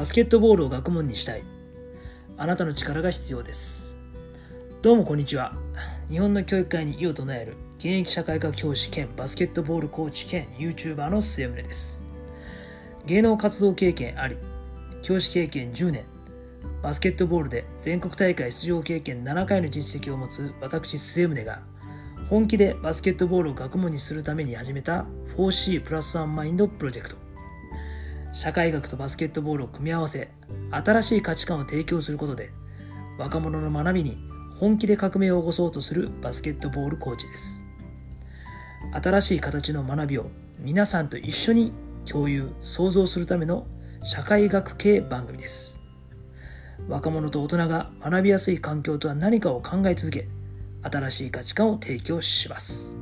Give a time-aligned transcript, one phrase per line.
[0.00, 1.42] バスケットボールを学問にしたい。
[2.38, 3.98] あなたの力が必要です。
[4.80, 5.52] どうもこんにちは。
[6.08, 12.02] 日本の教育界に異を唱える現役社会科教師兼バスケットボールコーチ兼 YouTuber の末宗です。
[13.04, 14.38] 芸能活動経験あり
[15.02, 16.06] 教師経験10年
[16.82, 21.60] バスケットボールで全国大会出場経験7回の実績を持つ私末宗が
[22.30, 25.04] 本気でバスケットボールを学問にするために始めた
[25.36, 27.29] 4C プラスワンマインドプロジェクト。
[28.32, 30.30] 社会学とバスケットボールを組み合わせ
[30.70, 32.50] 新しい価値観を提供することで
[33.18, 34.16] 若者の学びに
[34.58, 37.64] 本気で革命を起こそうとするバスケットボールコーチです。
[38.92, 41.72] 新しい形の学びを皆さんと一緒に
[42.04, 43.66] 共有創造するための
[44.02, 45.80] 社会学系番組です。
[46.88, 50.28] 若者と大人が学びやすい環境とは何かを考え続け
[50.82, 52.99] 新しい価値観を提供します。